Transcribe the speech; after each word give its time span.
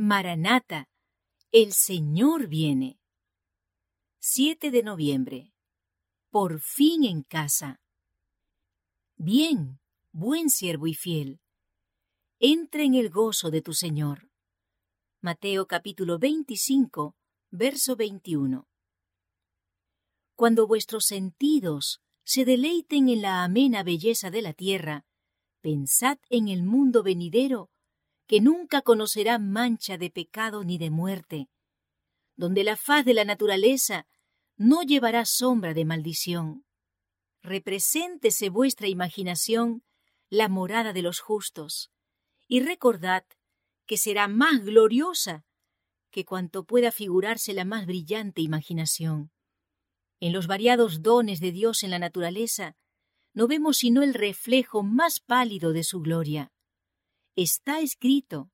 Maranata, 0.00 0.88
el 1.50 1.72
Señor 1.72 2.46
viene. 2.46 3.00
7 4.20 4.70
de 4.70 4.84
noviembre. 4.84 5.52
Por 6.30 6.60
fin 6.60 7.02
en 7.02 7.24
casa. 7.24 7.80
Bien, 9.16 9.80
buen 10.12 10.50
siervo 10.50 10.86
y 10.86 10.94
fiel. 10.94 11.40
Entra 12.38 12.84
en 12.84 12.94
el 12.94 13.10
gozo 13.10 13.50
de 13.50 13.60
tu 13.60 13.72
Señor. 13.72 14.30
Mateo 15.20 15.66
capítulo 15.66 16.20
25, 16.20 17.16
verso 17.50 17.96
21. 17.96 18.68
Cuando 20.36 20.68
vuestros 20.68 21.06
sentidos 21.06 22.00
se 22.22 22.44
deleiten 22.44 23.08
en 23.08 23.20
la 23.20 23.42
amena 23.42 23.82
belleza 23.82 24.30
de 24.30 24.42
la 24.42 24.52
tierra, 24.52 25.06
pensad 25.60 26.18
en 26.30 26.46
el 26.46 26.62
mundo 26.62 27.02
venidero 27.02 27.72
que 28.28 28.42
nunca 28.42 28.82
conocerá 28.82 29.38
mancha 29.38 29.96
de 29.96 30.10
pecado 30.10 30.62
ni 30.62 30.76
de 30.76 30.90
muerte, 30.90 31.48
donde 32.36 32.62
la 32.62 32.76
faz 32.76 33.04
de 33.06 33.14
la 33.14 33.24
naturaleza 33.24 34.06
no 34.58 34.82
llevará 34.82 35.24
sombra 35.24 35.72
de 35.72 35.86
maldición. 35.86 36.66
Represéntese 37.42 38.50
vuestra 38.50 38.86
imaginación 38.86 39.82
la 40.28 40.50
morada 40.50 40.92
de 40.92 41.00
los 41.00 41.20
justos, 41.20 41.90
y 42.46 42.60
recordad 42.60 43.24
que 43.86 43.96
será 43.96 44.28
más 44.28 44.62
gloriosa 44.62 45.46
que 46.10 46.26
cuanto 46.26 46.64
pueda 46.64 46.92
figurarse 46.92 47.54
la 47.54 47.64
más 47.64 47.86
brillante 47.86 48.42
imaginación. 48.42 49.32
En 50.20 50.34
los 50.34 50.46
variados 50.46 51.00
dones 51.00 51.40
de 51.40 51.50
Dios 51.50 51.82
en 51.82 51.90
la 51.90 51.98
naturaleza, 51.98 52.76
no 53.32 53.46
vemos 53.46 53.78
sino 53.78 54.02
el 54.02 54.12
reflejo 54.12 54.82
más 54.82 55.18
pálido 55.20 55.72
de 55.72 55.82
su 55.82 56.00
gloria 56.00 56.52
está 57.42 57.78
escrito, 57.78 58.50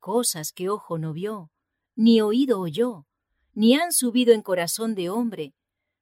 cosas 0.00 0.50
que 0.50 0.68
ojo 0.68 0.98
no 0.98 1.12
vio, 1.12 1.52
ni 1.94 2.20
oído 2.20 2.58
oyó, 2.58 3.06
ni 3.54 3.74
han 3.74 3.92
subido 3.92 4.34
en 4.34 4.42
corazón 4.42 4.96
de 4.96 5.08
hombre, 5.08 5.54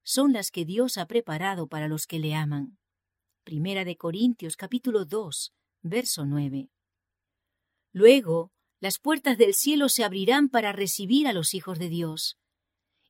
son 0.02 0.32
las 0.32 0.50
que 0.50 0.64
Dios 0.64 0.96
ha 0.96 1.04
preparado 1.06 1.66
para 1.66 1.88
los 1.88 2.06
que 2.06 2.18
le 2.18 2.34
aman. 2.34 2.78
Primera 3.44 3.84
de 3.84 3.98
Corintios 3.98 4.56
capítulo 4.56 5.04
2, 5.04 5.52
verso 5.82 6.24
9. 6.24 6.70
Luego, 7.92 8.50
las 8.80 8.98
puertas 8.98 9.36
del 9.36 9.52
cielo 9.52 9.90
se 9.90 10.02
abrirán 10.02 10.48
para 10.48 10.72
recibir 10.72 11.28
a 11.28 11.34
los 11.34 11.52
hijos 11.52 11.78
de 11.78 11.90
Dios, 11.90 12.38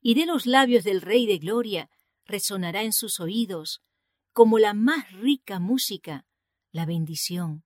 y 0.01 0.15
de 0.15 0.25
los 0.25 0.45
labios 0.45 0.83
del 0.83 0.99
Rey 0.99 1.25
de 1.27 1.37
Gloria 1.37 1.89
resonará 2.25 2.83
en 2.83 2.91
sus 2.91 3.21
oídos, 3.21 3.81
como 4.33 4.59
la 4.59 4.73
más 4.73 5.13
rica 5.13 5.59
música, 5.59 6.25
la 6.73 6.85
bendición. 6.85 7.63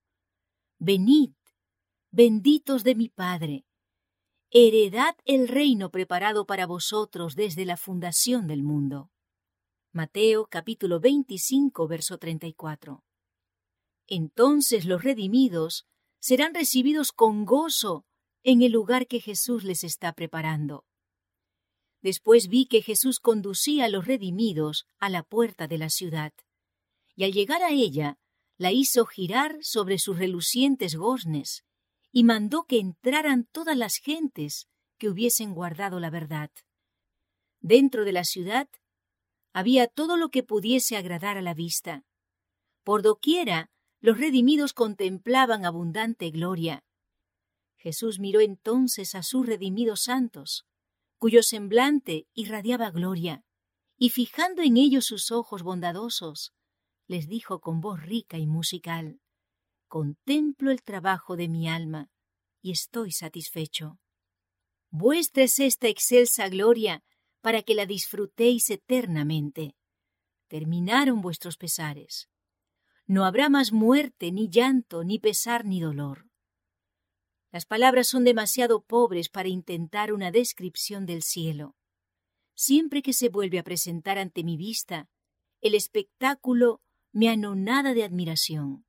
Venid, 0.84 1.34
benditos 2.14 2.84
de 2.84 2.94
mi 2.94 3.08
Padre, 3.08 3.66
heredad 4.50 5.16
el 5.23 5.48
reino 5.48 5.92
preparado 5.92 6.45
para 6.45 6.68
vosotros 6.68 7.36
desde 7.36 7.64
la 7.64 7.78
fundación 7.78 8.48
del 8.48 8.64
mundo. 8.64 9.09
Mateo 9.94 10.45
capítulo 10.48 11.00
25, 11.00 11.88
verso 11.88 12.18
34. 12.18 13.06
Entonces 14.08 14.84
los 14.84 15.06
redimidos 15.06 15.88
serán 16.20 16.53
recibidos 16.53 17.14
con 17.14 17.45
gozo 17.45 18.06
en 18.44 18.62
el 18.62 18.73
lugar 18.73 19.08
que 19.08 19.22
Jesús 19.22 19.64
les 19.64 19.86
está 19.86 20.12
preparando. 20.12 20.84
Después 22.02 22.50
vi 22.50 22.66
que 22.66 22.81
Jesús 22.81 23.22
conducía 23.22 23.86
a 23.86 23.90
los 23.90 24.06
redimidos 24.06 24.86
a 25.00 25.09
la 25.09 25.23
puerta 25.23 25.68
de 25.68 25.78
la 25.78 25.90
ciudad, 25.90 26.34
y 27.16 27.23
al 27.23 27.31
llegar 27.31 27.64
a 27.64 27.72
ella, 27.72 28.18
la 28.58 28.73
hizo 28.73 29.06
girar 29.06 29.58
sobre 29.62 29.98
sus 29.98 30.18
relucientes 30.18 30.96
goznes 30.96 31.64
y 32.12 32.23
mandó 32.23 32.64
que 32.64 32.80
entraran 32.80 33.45
todas 33.45 33.78
las 33.78 33.98
gentes 33.98 34.67
que 34.98 35.09
hubiesen 35.09 35.54
guardado 35.54 36.00
la 36.00 36.09
verdad. 36.09 36.52
Dentro 37.59 38.06
de 38.06 38.12
la 38.12 38.23
ciudad 38.23 38.70
había 39.53 39.88
todo 39.88 40.18
lo 40.18 40.30
que 40.30 40.44
pudiese 40.44 40.97
agradar 40.97 41.38
a 41.38 41.41
la 41.41 41.53
vista. 41.53 42.03
Por 42.84 43.02
doquiera 43.02 43.69
los 44.00 44.18
redimidos 44.18 44.74
contemplaban 44.74 45.66
abundante 45.66 46.31
gloria. 46.31 46.84
Jesús 47.78 48.19
miró 48.19 48.41
entonces 48.41 49.16
a 49.16 49.24
sus 49.24 49.46
redimidos 49.46 50.03
santos, 50.03 50.66
cuyo 51.18 51.44
semblante 51.44 52.28
irradiaba 52.34 52.90
gloria, 52.90 53.44
y 53.97 54.09
fijando 54.09 54.63
en 54.63 54.78
ellos 54.78 55.06
sus 55.06 55.31
ojos 55.31 55.62
bondadosos, 55.62 56.53
les 57.07 57.28
dijo 57.28 57.62
con 57.62 57.81
voz 57.81 58.02
rica 58.02 58.38
y 58.38 58.47
musical, 58.47 59.19
Contemplo 59.91 60.72
el 60.72 60.84
trabajo 60.84 61.35
de 61.35 61.50
mi 61.50 61.68
alma 61.68 62.09
y 62.62 62.72
estoy 62.72 63.12
satisfecho. 63.12 64.00
Vuestra 64.90 65.44
es 65.44 65.59
esta 65.59 65.90
excelsa 65.90 66.47
gloria 66.47 67.03
para 67.41 67.62
que 67.62 67.75
la 67.75 67.85
disfrutéis 67.85 68.69
eternamente. 68.69 69.75
Terminaron 70.47 71.19
vuestros 71.19 71.57
pesares. 71.57 72.30
No 73.06 73.25
habrá 73.25 73.50
más 73.50 73.74
muerte, 73.74 74.31
ni 74.31 74.47
llanto, 74.47 75.03
ni 75.03 75.19
pesar, 75.19 75.66
ni 75.66 75.81
dolor. 75.81 76.30
Las 77.51 77.66
palabras 77.66 78.07
son 78.07 78.24
demasiado 78.24 78.85
pobres 78.85 79.28
para 79.28 79.50
intentar 79.50 80.13
una 80.13 80.31
descripción 80.31 81.06
del 81.06 81.22
cielo. 81.22 81.75
Siempre 82.56 83.01
que 83.01 83.12
se 83.12 83.28
vuelve 83.28 83.59
a 83.59 83.63
presentar 83.63 84.18
ante 84.18 84.46
mi 84.46 84.56
vista, 84.56 85.09
el 85.59 85.75
espectáculo 85.75 86.81
me 87.12 87.28
anonada 87.28 87.94
de 87.94 88.06
admiración. 88.06 88.85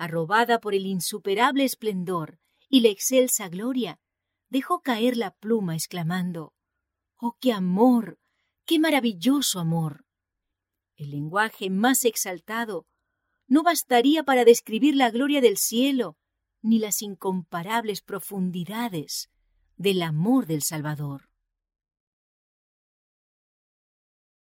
Arrobada 0.00 0.60
por 0.60 0.74
el 0.74 0.86
insuperable 0.86 1.62
esplendor 1.62 2.38
y 2.70 2.80
la 2.80 2.88
excelsa 2.88 3.50
gloria, 3.50 4.00
dejó 4.48 4.80
caer 4.80 5.18
la 5.18 5.32
pluma 5.32 5.74
exclamando 5.74 6.54
¡Oh, 7.18 7.36
qué 7.38 7.52
amor! 7.52 8.18
¡Qué 8.64 8.78
maravilloso 8.78 9.60
amor! 9.60 10.06
El 10.96 11.10
lenguaje 11.10 11.68
más 11.68 12.06
exaltado 12.06 12.86
no 13.46 13.62
bastaría 13.62 14.22
para 14.22 14.46
describir 14.46 14.96
la 14.96 15.10
gloria 15.10 15.42
del 15.42 15.58
cielo 15.58 16.16
ni 16.62 16.78
las 16.78 17.02
incomparables 17.02 18.00
profundidades 18.00 19.28
del 19.76 20.00
amor 20.00 20.46
del 20.46 20.62
Salvador. 20.62 21.29